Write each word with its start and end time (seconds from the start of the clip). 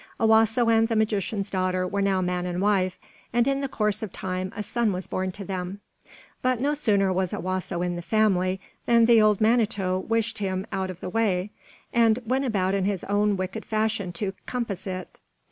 Owasso 0.19 0.67
and 0.69 0.87
the 0.87 0.95
magician's 0.95 1.51
daughter 1.51 1.87
were 1.87 2.01
now 2.01 2.21
man 2.23 2.47
and 2.47 2.59
wife, 2.59 2.97
and 3.31 3.47
in 3.47 3.61
the 3.61 3.67
course 3.69 4.01
of 4.01 4.11
time 4.11 4.51
a 4.55 4.63
son 4.63 4.91
was 4.91 5.05
born 5.05 5.31
to 5.33 5.45
them. 5.45 5.79
But 6.41 6.59
no 6.59 6.73
sooner 6.73 7.13
was 7.13 7.33
Owasso 7.33 7.83
in 7.85 7.97
the 7.97 8.01
family 8.01 8.59
than 8.87 9.05
the 9.05 9.21
old 9.21 9.39
Manito 9.39 9.99
wished 9.99 10.39
him 10.39 10.65
out 10.71 10.89
of 10.89 11.01
the 11.01 11.09
way, 11.11 11.51
and 11.93 12.17
went 12.25 12.45
about 12.45 12.73
in 12.73 12.85
his 12.85 13.03
own 13.03 13.37
wicked 13.37 13.63
fashion 13.63 14.11
to 14.13 14.33
compass 14.47 14.87
it. 14.87 15.19